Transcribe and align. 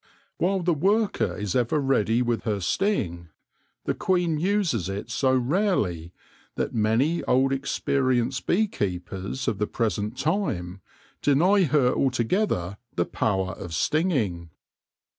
While 0.37 0.61
the 0.63 0.73
worker 0.73 1.37
is 1.37 1.55
ever 1.55 1.79
ready 1.79 2.23
with 2.23 2.41
her 2.41 2.59
sting, 2.59 3.29
the 3.85 3.93
queen 3.93 4.39
uses 4.39 4.89
it 4.89 5.11
so 5.11 5.35
rarely 5.37 6.11
that 6.55 6.73
many 6.73 7.23
old 7.25 7.53
experienced 7.53 8.47
bee 8.47 8.65
keepers 8.67 9.47
of 9.47 9.59
the 9.59 9.67
present 9.67 10.17
time 10.17 10.81
deny 11.21 11.65
her 11.65 11.93
altogether 11.93 12.77
the 12.95 13.05
power 13.05 13.51
of 13.51 13.75
stinging. 13.75 14.49